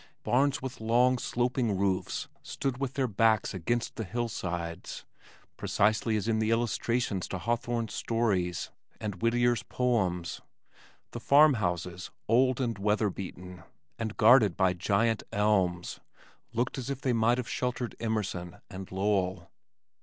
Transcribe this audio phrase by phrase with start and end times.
[0.23, 5.05] Barns with long, sloping roofs stood with their backs against the hillsides,
[5.57, 10.41] precisely as in the illustrations to Hawthorne's stories, and Whittier's poems.
[11.11, 13.61] The farm houses, old and weather beaten
[13.99, 15.99] and guarded by giant elms,
[16.51, 19.51] looked as if they might have sheltered Emerson and Lowell.